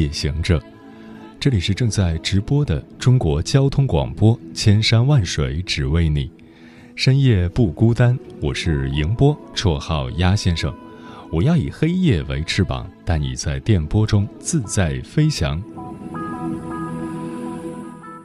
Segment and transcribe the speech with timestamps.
[0.00, 0.58] 夜行者，
[1.38, 6.30] 这里是正在直播的中国交通广播，千山万水只为你，
[6.96, 8.18] 深夜不孤单。
[8.40, 10.74] 我是迎波，绰号鸭先生。
[11.30, 15.62] 我要以黑夜为翅膀，带你在电波中自在飞翔。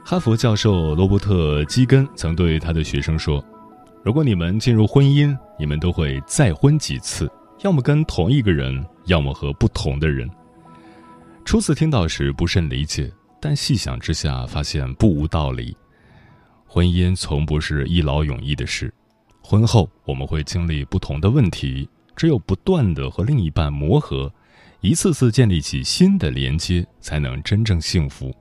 [0.02, 3.44] 哈佛教授罗伯特·基根曾对他的学生说
[4.02, 7.30] ：“如果你们进入婚姻，你们都会再婚几次。”
[7.64, 10.26] 要么跟同一个人，要么和不同的人。
[11.46, 13.08] 初次听到时不甚理解，
[13.40, 15.76] 但细想之下发现不无道理。
[16.66, 18.92] 婚姻从不是一劳永逸的事，
[19.40, 24.30] 婚后我们会经历不同的问题，只有不断的和另一半磨合，
[24.80, 28.34] 一次次建立起新的连接，才能真正幸福。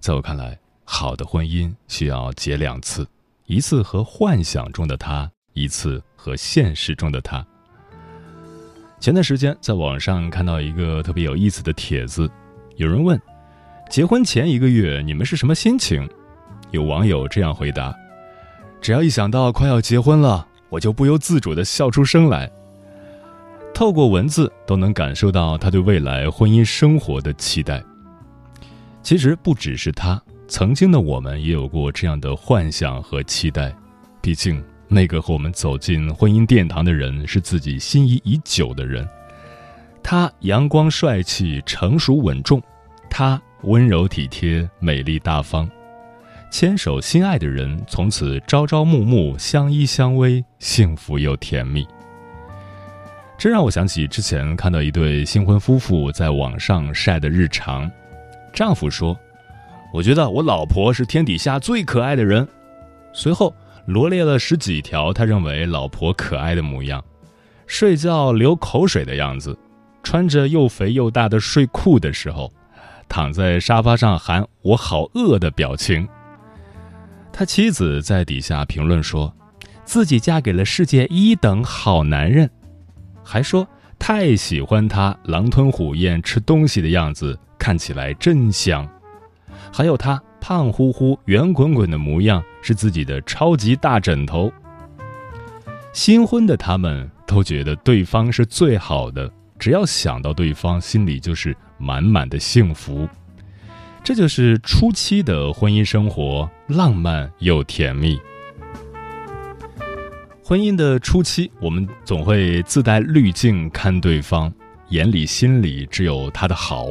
[0.00, 3.06] 在我看来，好的婚姻需要结两次，
[3.44, 7.46] 一次和幻想中的他，一次和现实中的他。
[9.02, 12.30] 前段时间在网上看到一个特别有意思的帖子，
[12.76, 13.20] 有人问：
[13.90, 16.08] 结婚前一个月你们是什么心情？
[16.70, 17.92] 有网友这样回答：
[18.80, 22.48] 只要一想到快要结婚了，我就不由自主的笑出声来。
[23.74, 27.82] 透过文字都能感受到他对未来婚姻生活的期待。
[29.02, 33.74] 其实不只是他，曾经的我们也有过这样的幻想和期待，
[34.20, 34.62] 毕竟。
[34.92, 39.08] 那个和我们走进婚姻殿堂的人是自己心仪已久的人，
[40.02, 42.62] 他阳光帅气、成熟稳重，
[43.08, 45.66] 他温柔体贴、美丽大方，
[46.50, 51.86] 牵手心爱的人从此朝朝暮暮、相依相偎，幸福又甜蜜。
[53.38, 57.90] 这让我想起之前看到一对新婚夫妇在网上晒的日常，
[58.52, 59.18] 丈夫说
[59.90, 62.46] ：“我觉得我老婆是天底下最可爱的人。”
[63.14, 63.54] 随后。
[63.86, 67.02] 罗列了十几条他认为老婆可爱的模样：
[67.66, 69.58] 睡觉流口水的样子，
[70.02, 72.52] 穿着又肥又大的睡裤的时候，
[73.08, 76.06] 躺在沙发上喊“我好饿”的表情。
[77.32, 79.34] 他妻子在底下评论说
[79.84, 82.48] ：“自己嫁给了世界一等好男人。”
[83.24, 83.66] 还说
[83.98, 88.88] 太喜欢他狼吞虎咽吃东西的样子，看起来真香。
[89.72, 90.22] 还有他。
[90.42, 94.52] 胖乎乎、圆滚滚的模样是自己的超级大枕头。
[95.92, 103.08] 新婚的他们都觉得对方是最好的，只要想到对方，心里就是满满的幸福。
[104.02, 108.18] 这就是初期的婚姻生活，浪漫又甜蜜。
[110.44, 114.52] 婚姻的初期，我们总会自带滤镜看对方，
[114.88, 116.88] 眼里心里只有他的好。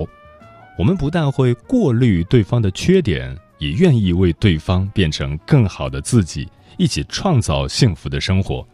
[0.81, 8.67] 我们不但会过滤对方的缺点，也愿意为对方变成更好的自己，一起创造幸福的生活。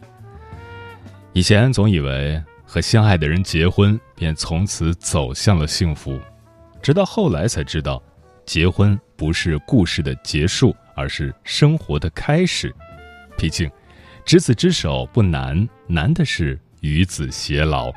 [1.33, 6.17] 以前总以为和相爱的人结婚便从此走向了幸福，
[6.81, 8.01] 直到后来才知道，
[8.45, 12.73] 结婚不是故事的结束，而是生活的开始。
[13.37, 13.69] 毕竟，
[14.23, 17.91] 执子之手不难，难的是与子偕老。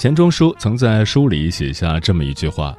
[0.00, 2.74] 钱钟书曾在书里写下这么一句话：“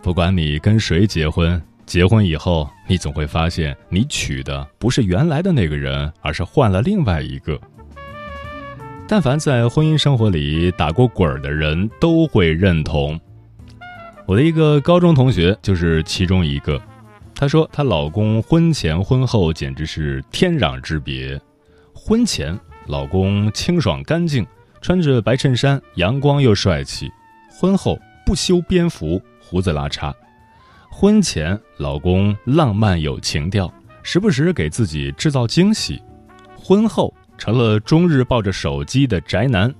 [0.00, 7.60] 不管你跟谁结婚，结婚以后，你总会发现你娶的不是原来的那个人，而是换了另外一个。”
[9.08, 13.18] 但凡在婚姻生活里打过滚的人都会认同。
[14.24, 16.80] 我的一个高中同学就是其中一个。
[17.34, 21.40] 她说，她老公婚前婚后简直是天壤之别。
[21.92, 22.56] 婚前，
[22.86, 24.46] 老公清爽干净。
[24.86, 27.08] 穿着白衬衫，阳光又帅气；
[27.50, 30.14] 婚后不修边幅，胡子拉碴。
[30.88, 33.68] 婚前老公浪漫有情调，
[34.04, 35.96] 时不时给自己制造惊喜；
[36.56, 39.74] 婚后成了终日抱着手机的宅男。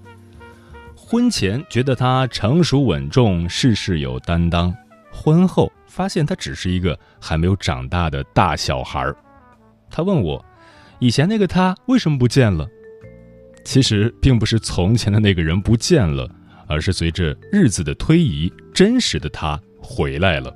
[0.97, 4.75] 婚前觉得他成熟稳重，事事有担当；
[5.13, 9.17] 婚后发现他只是一个还没有长大的大小孩儿。
[9.89, 10.45] 他问我，
[10.99, 12.69] 以前那个他为什么不见了？
[13.67, 16.31] 其实并不是从前的那个人不见了，
[16.69, 20.55] 而是随着日子的推移，真实的他回来了。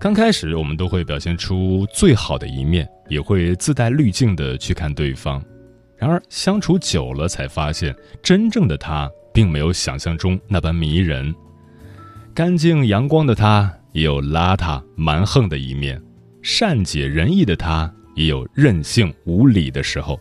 [0.00, 5.44] 刚开始，我们都会表现出最好的一面，也会自带滤镜的去看对方，
[5.98, 11.34] 然而相处久了，才发现真正的他并没有想象中那般迷人。
[12.34, 15.98] 干净阳光的他，也有邋遢蛮横的一面；
[16.40, 20.18] 善解人意的他，也有任性无理的时候。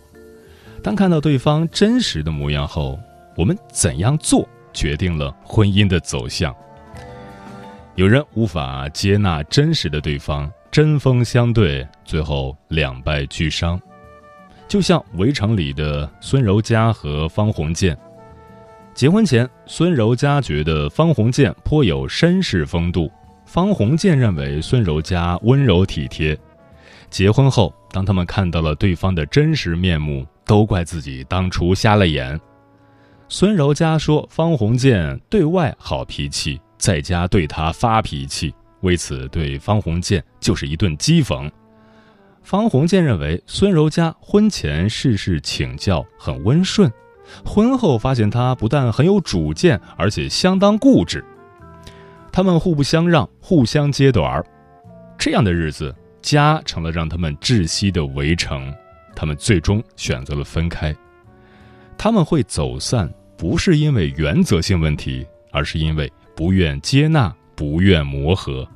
[0.86, 3.00] 当看到对方真实的模样后，
[3.36, 6.56] 我们怎样做，决定了婚姻的走向。
[7.96, 13.82] 有人无法接纳真实的对方，针锋相对，最后两败俱伤。
[14.68, 17.98] 就像《围城》里的孙柔嘉和方鸿渐。
[18.94, 23.12] 结婚前，孙柔嘉觉得方鸿渐颇有绅士风度，
[23.44, 26.38] 方鸿渐认为孙柔嘉温柔体贴。
[27.10, 32.39] 结婚后，当他们看到了对方的真实面目，都怪自己当初瞎了眼。
[33.27, 36.59] 孙柔嘉说方鸿渐对外好脾气。
[36.77, 41.50] 在家对他发脾气，为此对方鸿渐就是一顿讥讽。
[42.44, 46.92] 方鸿渐认为孙柔嘉婚前事事请教，很温顺，
[47.44, 51.24] 婚后发现他不但很有主见，而且相当固执。
[52.31, 54.45] 他们互不相让，互相揭短儿，
[55.18, 58.71] 这样的日子，家成了让他们窒息的围城。
[59.16, 60.96] 他们最终选择了分开。
[61.98, 66.12] 他们会走散，不是因为原则性问题，而是因为。
[66.38, 68.68] 不愿接纳，不愿磨合。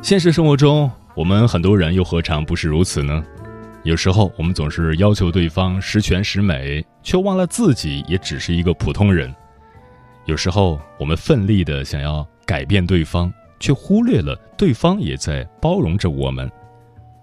[0.00, 3.22] 现实生活中，我们很多人又何尝不是如此呢？
[3.82, 9.30] 有时候，我们总是要求对方十全十美，却忘了自己也只是一个普通人。
[10.24, 16.50] 有时候，我们奋力的想要改变对方，却忽略了对方也在包容着我们。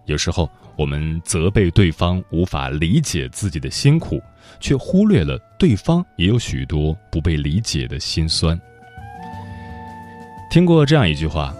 [0.05, 4.21] 有时候，我们责备对方无法理解自己的辛苦。
[4.59, 8.59] 却忽略了对方也有许多不被理解的心酸。
[10.51, 11.53] 听过这样一句话：“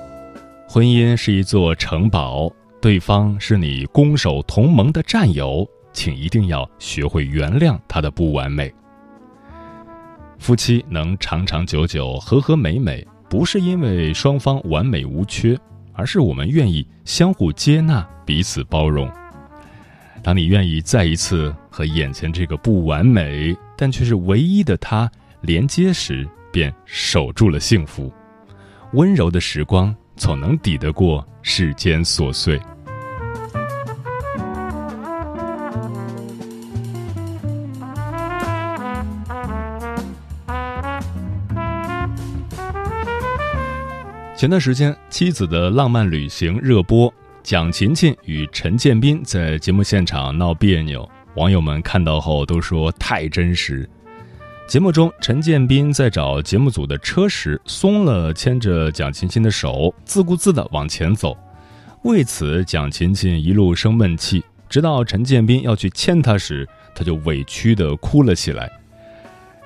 [0.68, 8.72] 婚姻是一座城堡，对方是你攻守同盟的战友，请一定要学会原谅他的不完美。”
[10.38, 15.60] 夫妻能长长久久、和和美美，不是因为双方完美无缺，
[15.92, 19.12] 而是我们愿意相互接纳、彼此包容。
[20.22, 28.14] 当你愿意再一次和眼前这个不完美但却是唯一的他连接时，便守住了幸福。
[28.92, 32.62] 温柔的时光总能抵得过世间琐碎。
[44.44, 47.10] 前段时间，妻子的浪漫旅行热播。
[47.44, 53.90] 蒋勤勤与陈建斌在节目现场闹别扭，网友们看到后都说太真实。
[54.68, 61.38] 节目中，陈建斌在找节目组的车时松了牵着蒋勤勤的手，自顾自地往前走。
[62.02, 68.70] 为此，蒋勤勤一路生闷气，直到陈建斌要去牵她时，他就委屈地哭了起来。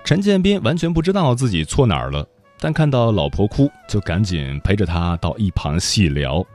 [0.04, 2.24] 陈建斌完全不知道自己错哪儿了，
[2.60, 6.46] 但看到老婆哭，就赶紧陪着她到一旁细聊。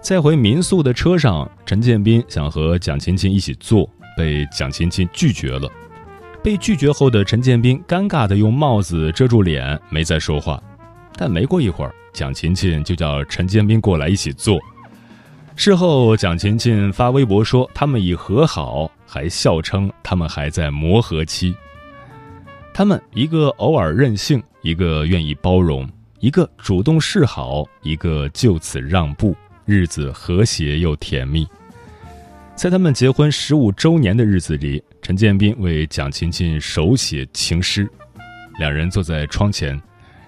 [0.00, 5.68] 在回民宿的车上，陈建斌想和蒋勤勤一起坐，被蒋勤勤拒绝了。
[6.42, 10.62] 被拒绝后的陈建斌尴尬地用帽子遮住脸，没再说话。
[11.14, 14.58] 但没过一会儿，蒋勤勤就叫陈建斌过来一起坐。
[15.54, 21.54] 事后，蒋勤勤发微博说他们已和好，还笑称他们还在磨合期。
[22.72, 29.36] 他们一个偶尔任性，一个愿意包容，一个主动示好，一个就此让步。
[29.66, 31.46] 日子和谐又甜蜜，
[32.56, 37.88] 在他们结婚十五周年的日子里，陈建斌为蒋勤勤手写情诗。
[38.58, 39.80] 两人坐在窗前，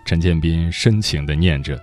[0.04, 1.76] 陈建斌深情地念着：“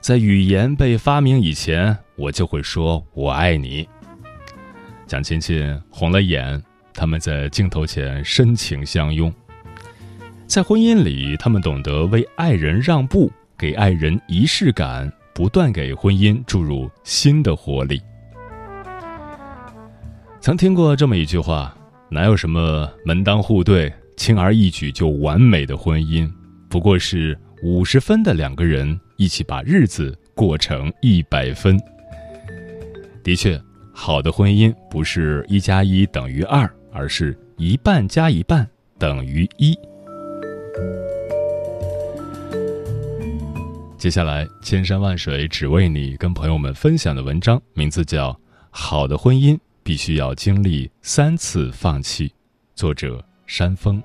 [0.00, 3.86] 在语言被发明以前，我就会说我爱你。”
[5.06, 6.62] 蒋勤勤红了眼，
[6.94, 9.30] 他们在镜头前深情相拥。
[10.50, 15.08] 在婚姻里，他们懂得为爱人让步，给爱人仪式感。
[15.32, 18.02] 不断给婚姻注入新的活力。
[20.40, 21.72] 曾听过这么一句话：
[22.10, 26.28] 哪有什么门当户对、轻而易举就完美的婚姻？
[26.68, 31.78] 不过是五十分的两个人一起把日子过成一百分。
[33.22, 33.58] 的确，
[33.94, 39.78] 好的婚姻不是一加一等于二，而是一半加一半等于一。
[43.98, 48.32] 接下来，千山万水只为你，跟朋友们分享的文章名字叫
[48.70, 52.28] 《好的婚姻必须要经历三次放弃》，
[52.74, 54.02] 作者山峰。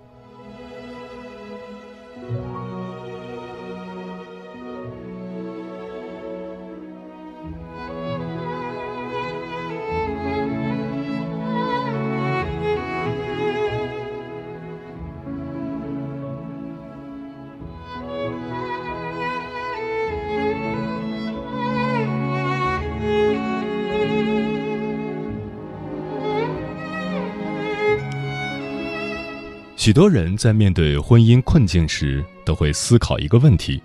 [29.86, 33.80] 许多人在面对婚姻困境时，都会思考一个问题：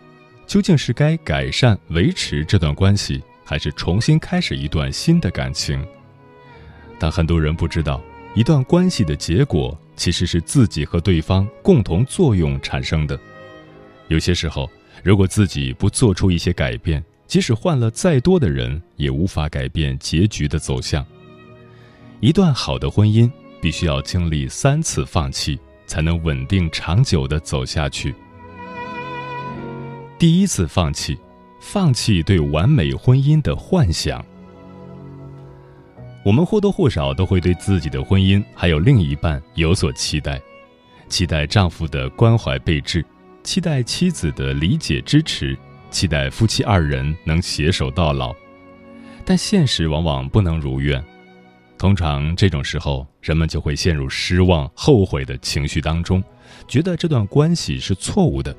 [0.47, 5.87] 究竟是该改善维持这段关系，还是重新开始一段新的感情？
[6.99, 8.01] 但很多人不知道，
[8.35, 13.21] 一段关系的结果其实是自己和对方共同作用产生的。
[14.09, 14.71] 有些时候，
[15.05, 21.05] 如果自己不做出一些改变，即使换了再多的人，也无法改变结局的走向。
[22.21, 23.31] 一段好的婚姻
[23.61, 25.61] 必须要经历三次放弃。
[25.91, 28.15] 才能稳定长久的走下去。
[30.17, 31.19] 第一次放弃，
[31.59, 34.25] 放弃对完美婚姻的幻想。
[36.25, 40.41] 我们或多或少都会对自己的婚姻还有另一半有所期待，
[41.09, 43.05] 期待丈夫的关怀备至，
[43.43, 45.59] 期待妻子的理解支持，
[45.91, 48.33] 期待夫妻二人能携手到老。
[49.25, 51.05] 但现实往往不能如愿。
[51.81, 56.23] 通常这种时候，人们就会陷入失望、后悔的情绪当中，
[56.69, 58.55] 觉得这段关系是错误的。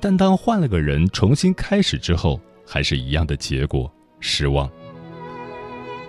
[0.00, 4.68] 但当换了个人重新开始之后，还是一样的结果，失望。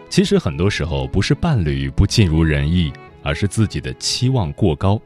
[0.09, 4.99] 其实很多时候不是伴侣不尽如人意，而是自己的期望过高。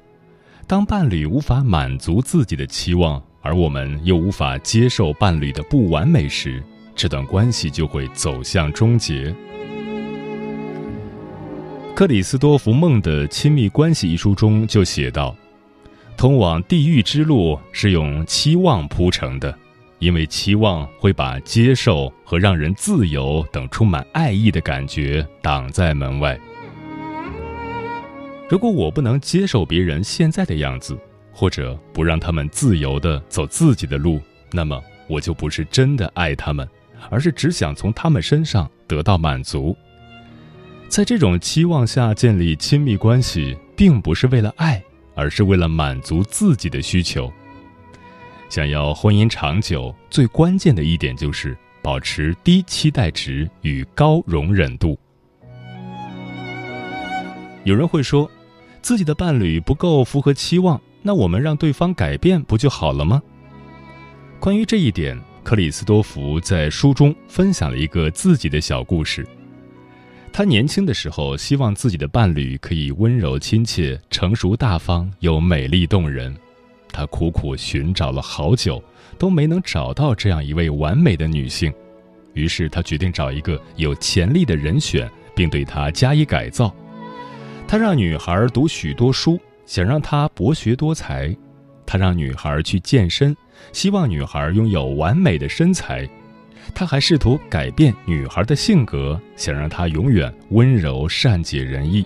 [0.65, 6.63] 当伴侣无法满足自己的期望，而我们又无法接受伴侣的不完美时，
[6.95, 9.35] 这段关系就会走向终结。
[12.01, 15.35] 克里斯多福·梦的《亲密关系》一书中就写道
[16.17, 19.55] ：“通往地狱之路是用期望铺成的，
[19.99, 26.35] 因为期望会把接受和让人自由等充满爱意的感觉挡在门外。
[28.49, 30.97] 如果我不能接受别人现在的样子，
[31.31, 34.19] 或者不让他们自由地走自己的路，
[34.51, 36.67] 那么我就不是真的爱他们，
[37.11, 39.77] 而是只想从他们身上得到满足。”
[40.91, 44.83] 在这种期望下建立亲密关系，并不是为了爱，
[45.15, 47.31] 而是为了满足自己的需求。
[48.49, 54.99] 想要婚姻长久，最关键的一点就是保持低期待值与高容忍度。
[57.63, 58.29] 有人会说，
[58.81, 63.21] 自己的伴侣不够符合期望，那我们让对方改变不就好了吗？
[64.41, 69.25] 关于这一点，克里斯多福在书中分享了一个自己的小故事。
[70.33, 76.35] 他年轻的时候，希望自己的伴侣可以温柔亲切、成熟大方又美丽动人。
[76.93, 78.81] 他苦苦寻找了好久，
[79.17, 81.71] 都没能找到这样一位完美的女性。
[82.33, 86.73] 于是他决定找一个有潜力的人选，并对她加以改造。
[87.67, 91.35] 他让女孩读许多书，想让她博学多才；
[91.85, 93.35] 他让女孩去健身，
[93.73, 96.09] 希望女孩拥有完美的身材。
[96.73, 102.05] 他还试图改变女孩的性格，想让她永远温柔、善解人意。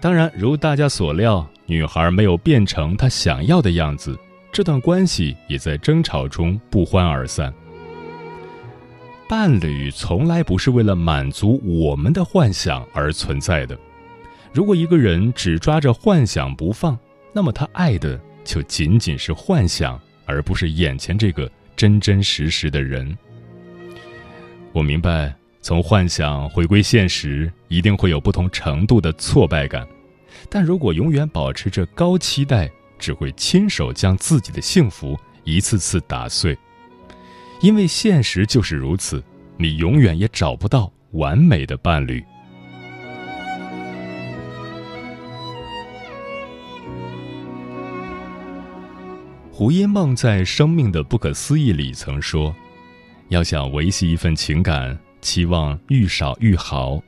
[0.00, 4.18] 当然，如大家所料，女孩没有变成他想要的样子，
[4.50, 7.52] 这段关系也在争吵中不欢而散。
[9.28, 13.78] 伴侣从来不是为了满足我们的幻想而存在的。
[14.52, 16.98] 如果一个人只抓着幻想不放，
[17.32, 21.48] 那么他爱的就仅仅是幻想，而不是眼前这个。
[21.80, 23.16] 真真实实的人，
[24.74, 29.88] 我明白，从幻想回归现实，一定会有不同程度的挫败感。
[30.50, 36.54] 但如果永远保持着高期待，只会亲手将自己的幸福一次次打碎。
[37.62, 39.24] 因为现实就是如此，
[39.56, 42.22] 你永远也找不到完美的伴侣。
[49.60, 52.56] 胡因梦在《生命的不可思议》里曾说
[53.28, 56.98] ：“要想维系一份情感，期望愈少愈好。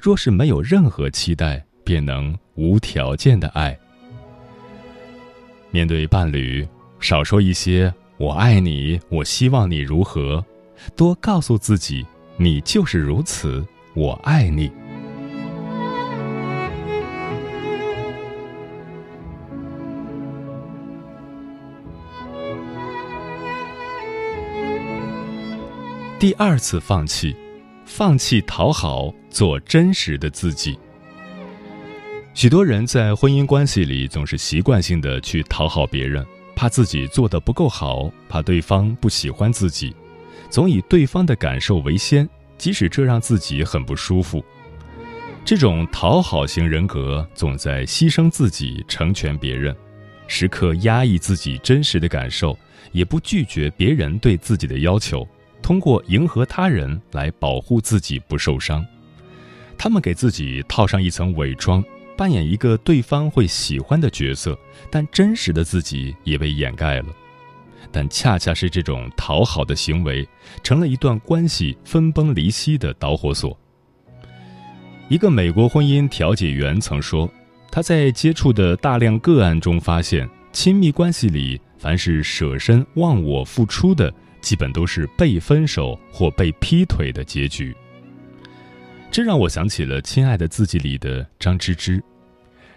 [0.00, 3.78] 若是没有任何期待，便能无条件的爱。
[5.70, 6.66] 面对伴侣，
[6.98, 10.44] 少说一些‘我爱你’，我希望你如何，
[10.96, 12.04] 多告诉自己
[12.36, 13.64] ‘你就是如此’，
[13.94, 14.68] 我爱你。”
[26.20, 27.34] 第二次放弃，
[27.86, 30.78] 放弃讨好，做真实的自己。
[32.34, 36.22] 许多人在婚姻关系里总是习惯性的去讨好别人，
[36.54, 39.96] 怕自己做的不够好，怕对方不喜欢自己，
[40.50, 44.44] 总以对方的感受为先，即使这让自己很不舒服。
[45.42, 49.74] 这种讨好型人格总在牺牲自己成全别人，
[50.26, 52.54] 时刻压抑自己真实的感受，
[52.92, 55.26] 也不拒绝别人对自己的要求。
[55.62, 58.84] 通过迎合他人来保护自己不受伤，
[59.78, 61.82] 他们给自己套上一层伪装，
[62.16, 64.58] 扮演一个对方会喜欢的角色，
[64.90, 67.06] 但真实的自己也被掩盖了。
[67.92, 70.28] 但恰恰是这种讨好的行为，
[70.62, 73.58] 成了一段关系分崩离析的导火索。
[75.08, 77.28] 一个美国婚姻调解员曾说，
[77.70, 87.74] 他在接触的大量个案中发现，亲密关系里凡是舍身忘我付出的，基本都是被分手或被劈腿的结局。
[89.10, 92.02] 这让我想起了《亲爱的自己》里的张芝芝。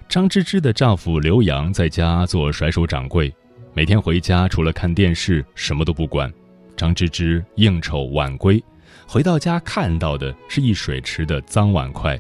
[0.10, 3.34] 张芝芝的丈夫刘洋在家做甩手掌柜。
[3.76, 6.32] 每天回家除了看电视什么都不管，
[6.78, 8.64] 张芝芝应酬晚归，
[9.08, 12.20] 回到家看到的是一水池的脏碗筷。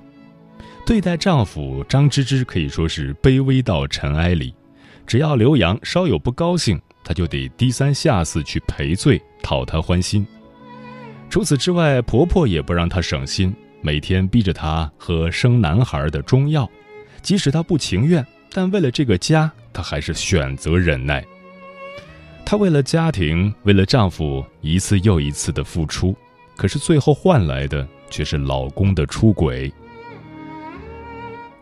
[0.86, 4.54] 对待丈夫张芝芝可以说是卑微到尘埃里，
[5.06, 10.26] 只要刘洋稍有不高兴，她就得低三下四去赔罪讨他欢心。
[11.30, 16.70] 除此之外，婆婆也不让她省心，每天逼着她喝生男孩的中药，
[17.22, 21.26] 即使她不情愿，但为了这个家，她还是选择忍耐。
[22.46, 26.16] 她为了家庭，为了丈夫，一次又一次的付出，
[26.56, 29.74] 可是最后换来的却是老公的出轨。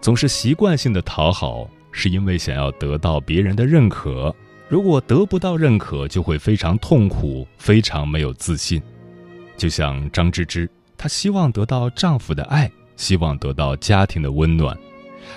[0.01, 4.35] 总是习惯性的讨好，是因为想要得到别人的认可。
[4.71, 8.81] 如果得不到认可，就会非常痛苦，非常没有自信。
[9.57, 14.73] 就像张芝芝，她希望得到丈夫的爱，希望得到家庭的温暖，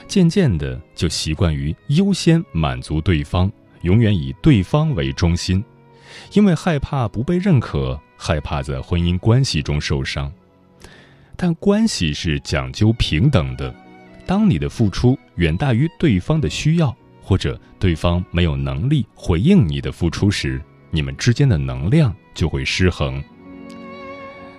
[0.07, 3.51] 渐渐的就习惯于优先满足对方。
[3.83, 5.65] 永远以对方为中心，
[6.33, 10.33] 因为害怕不被认可，害怕在婚姻关系中受伤。
[11.35, 13.75] 但关系是讲究平等的，
[14.25, 20.61] 当你的付出远大于对方的需要，或者对方没有能力回应你的付出时，
[20.91, 23.25] 你们之间的能量就会失衡。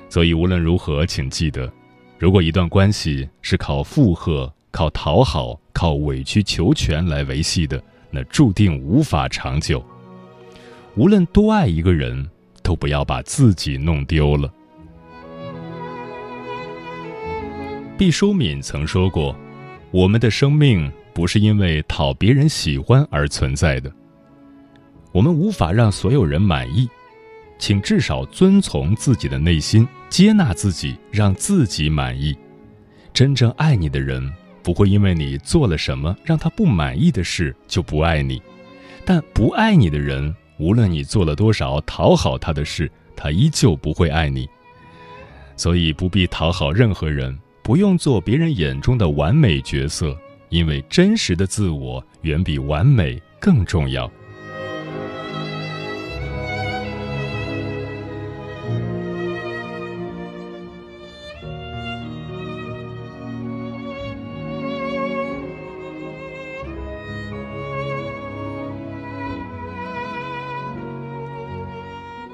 [0.10, 1.71] 所以无论如何，请记得，
[2.17, 9.86] 如果一段关系是靠附和、靠讨好、靠委曲求全来维系的，那注定无法长久。
[10.95, 12.28] 无论多爱一个人，
[12.63, 14.51] 都不要把自己弄丢了。
[17.97, 19.36] 毕淑敏曾说过
[19.91, 23.91] ：“我们的生命不是因为讨别人喜欢而存在的。
[25.12, 26.88] 我们无法让所有人满意，
[27.58, 32.38] 请至少遵从自己的内心，接纳自己，让自己满意。
[33.12, 34.32] 真正爱你的人。”
[34.65, 38.41] 不会因为你做了什么让他不满意的事就不爱你，
[39.06, 44.49] 但不爱你的人，无论你做了多少讨好他的事，他依旧不会爱你。
[45.56, 50.17] 所以不必讨好任何人，不用做别人眼中的完美角色，
[50.55, 54.09] 因为真实的自我远比完美更重要。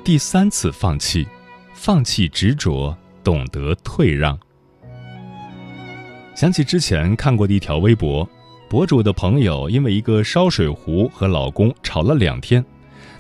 [0.04, 1.28] 第三次放弃，
[1.74, 4.38] 放弃执着，懂得退让。
[6.34, 8.28] 想起之前看过的一条微博，
[8.70, 12.64] 博主的朋友因为一个烧水壶和老公吵了两天，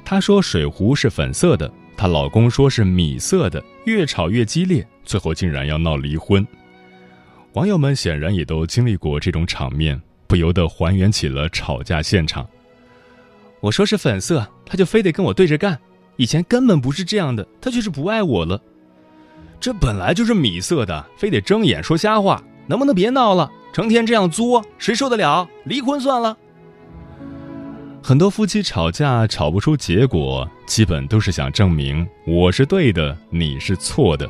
[0.03, 6.45] 她说水壶是粉色的，她老公说是米色的，越吵越激烈，最后竟然要闹离婚。
[7.53, 12.47] 网友们显然也都经历过这种场面，不由得还原起了吵架现场。
[13.59, 15.77] 我说是粉色，他就非得跟我对着干。
[16.15, 18.59] 以前根本不是这样的，他却是不爱我了。
[19.59, 23.51] 这本来就是米色的，非得睁眼说瞎话，能不能别闹了？
[23.73, 25.45] 成天这样作，谁受得了？
[25.65, 26.37] 离婚算了。
[28.01, 34.29] 很多夫妻吵架吵不出结果，基本都是想证明我是对的，你是错的。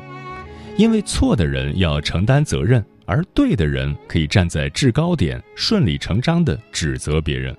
[0.76, 7.56] 因为错的人要承担责任，而对的人可以站在制高点，顺理成章的指责别人。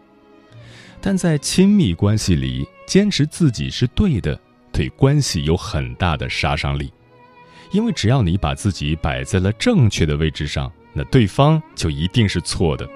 [1.00, 4.38] 但在亲密关系里，坚持自己是对的，
[4.74, 6.92] 对关系有很大的杀伤力。
[7.74, 12.88] 因为只要你把自己摆在了正确的位置上，那对方就一定是错的。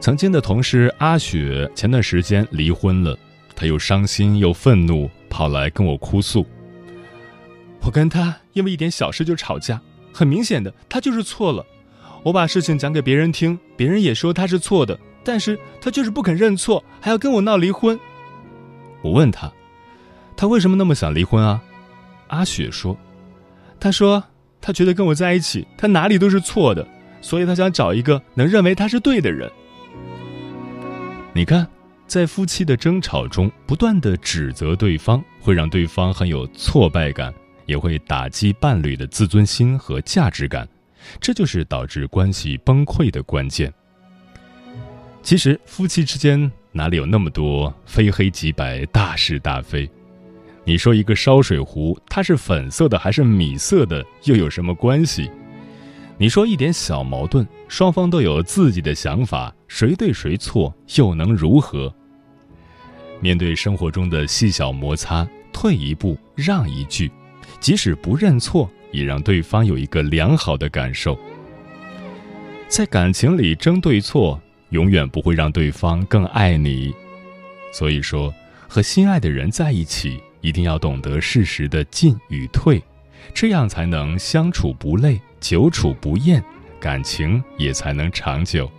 [0.00, 3.18] 曾经的同事阿雪前段时间离婚了，
[3.54, 6.46] 她又伤心又愤怒，跑来跟我哭诉
[7.82, 9.80] ：“我跟他因为一点小事就吵架，
[10.12, 11.66] 很明显的，他就是错了。
[12.22, 18.00] 我把事情讲给别人听，别人也说他是错的。”但是他就是不肯认错，还要跟我闹离婚。
[19.02, 19.52] 我问他，
[20.34, 21.62] 他为什么那么想离婚啊？
[22.30, 22.96] 阿雪说，
[23.78, 24.22] 他说
[24.60, 26.86] 他觉得跟我在一起，他哪里都是错的，
[27.20, 29.50] 所以他想找一个能认为他是对的人。
[31.32, 31.66] 你看，
[32.06, 37.32] 在夫妻的争吵中，不断的指责对方，会让对方很有挫败感，
[37.66, 40.68] 也会打击伴侣的自尊心和价值感，
[41.20, 43.72] 这就是导致关系崩溃的关键。
[45.22, 49.88] 其实夫妻之间哪里有那么多非黑即白、大是大非？
[50.64, 55.30] 你说一个烧水壶，它是粉色的还是米色的，又有什么关系？
[56.18, 61.92] 你说一点小矛盾，双方都有自己的想法，谁对谁错又能如何？
[63.20, 67.10] 面对生活中的细小摩擦，退一步，让一句，
[67.58, 71.18] 即使不认错，也让对方有一个良好的感受。
[72.68, 74.40] 在感情里争对错。
[74.70, 76.94] 永远不会让对方更爱你，
[77.72, 78.32] 所以说，
[78.68, 82.82] 和心爱的人在一起，一定要懂得适时的进与退，
[83.34, 86.42] 这样才能相处不累，久处不厌，
[86.80, 88.70] 感情也才能长久。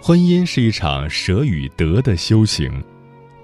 [0.00, 2.80] 婚姻是一场舍与得的修行，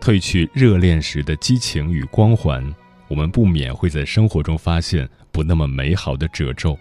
[0.03, 2.75] 褪去热恋时的激情与光环，
[3.07, 6.77] 我们不免会在生活中发现不那么美好的褶皱。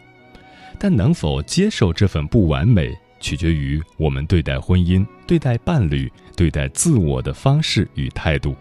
[0.80, 8.56] 但能否接受这份不完美，取决于我们对待婚姻、对待伴侣、对待自我的方式与态度。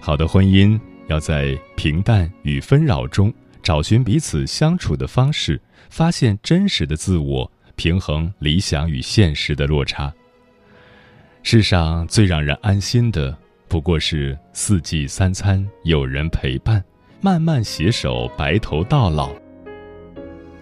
[0.00, 7.48] 好的婚姻要在平淡与纷扰中找寻彼此相处的方式，发现真实的自我。
[7.76, 10.12] 平衡理想与现实的落差。
[11.44, 13.36] 世上最让人安心的，
[13.74, 16.80] 不过是四季三餐有人陪伴，
[17.20, 19.32] 慢慢携手白头到老。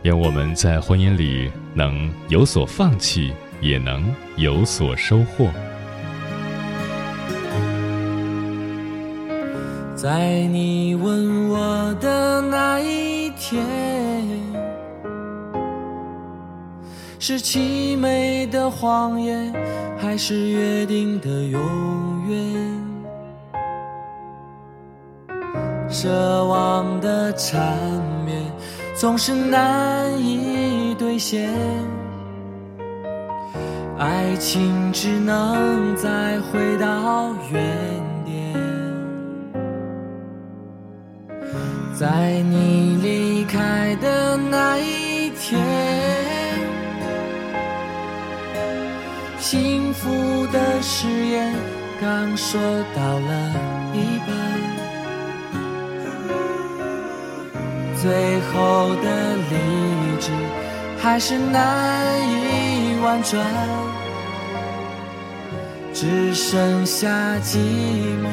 [0.05, 4.03] 愿我们在婚姻里能有所放弃，也能
[4.37, 5.51] 有所收获。
[9.95, 13.63] 在你问我的那一天。
[17.19, 19.53] 是凄美的谎言，
[19.99, 21.61] 还是约定的永
[22.27, 22.72] 远？
[25.93, 26.09] 奢
[26.45, 27.61] 望的缠
[28.25, 28.43] 绵
[28.95, 31.51] 总是难以兑现，
[33.99, 37.63] 爱情只能再回到原
[38.25, 38.55] 点。
[41.95, 45.61] 在你离开的那一天。
[49.39, 50.09] 幸福
[50.51, 51.55] 的誓言
[52.01, 52.59] 刚说
[52.97, 53.53] 到了
[53.93, 54.33] 一半，
[58.03, 58.11] 最
[58.41, 59.55] 后的理
[60.19, 60.33] 智
[61.01, 63.41] 还是难以婉转，
[65.95, 67.09] 只剩下
[67.45, 67.59] 寂
[68.19, 68.27] 寞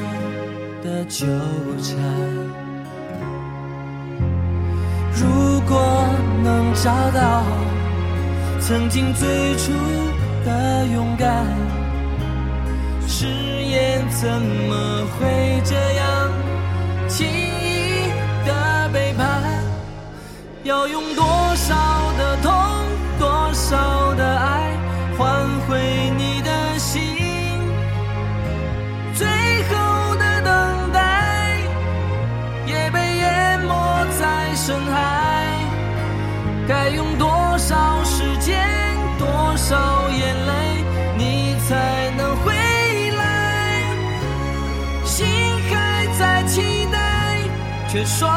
[0.83, 1.27] 的纠
[1.83, 1.95] 缠。
[5.13, 6.09] 如果
[6.43, 7.43] 能找到
[8.59, 9.71] 曾经最初。
[10.45, 11.45] 的勇敢，
[13.05, 16.31] 誓言怎么会这样
[20.63, 21.75] 要用多少
[22.17, 22.51] 的痛，
[23.17, 24.77] 多少的爱，
[25.17, 27.01] 换回你的心？
[29.15, 29.27] 最
[29.63, 31.59] 后的等待
[32.65, 35.57] 也被淹没在深海，
[36.67, 38.59] 该用多少时间，
[39.17, 40.83] 多少眼泪，
[41.17, 42.53] 你才能回
[43.11, 43.83] 来？
[45.05, 45.25] 心
[45.69, 46.97] 还在期待？
[47.87, 48.29] 却说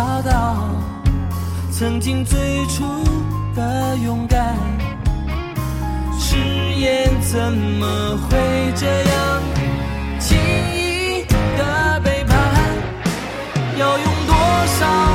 [0.00, 0.56] 找到
[1.70, 3.04] 曾经最初
[3.54, 4.56] 的勇敢。
[6.18, 9.42] 誓言怎么会这样
[10.18, 10.38] 轻
[10.74, 11.22] 易
[11.58, 12.34] 的背叛？
[13.76, 14.34] 要用多
[14.78, 15.09] 少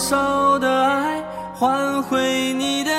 [0.00, 1.22] 少的爱
[1.54, 2.89] 换回你的